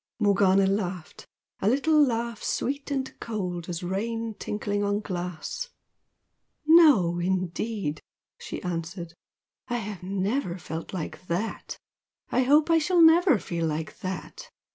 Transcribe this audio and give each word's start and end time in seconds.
Morgana 0.19 0.65
laughed 0.65 1.27
a 1.59 1.69
little 1.69 2.03
laugh 2.03 2.41
sweet 2.41 2.89
and 2.89 3.13
cold 3.19 3.69
as 3.69 3.83
rain 3.83 4.33
tinkling 4.33 4.83
on 4.83 4.99
glass. 4.99 5.69
"No, 6.65 7.19
indeed!" 7.19 8.01
she 8.39 8.63
answered 8.63 9.13
"I 9.67 9.77
have 9.77 10.01
never 10.01 10.57
felt 10.57 10.91
like 10.91 11.27
THAT! 11.27 11.77
I 12.31 12.41
hope 12.41 12.71
I 12.71 12.79
shall 12.79 13.03
never 13.03 13.37
feel 13.37 13.67
like 13.67 13.99
THAT! 13.99 14.49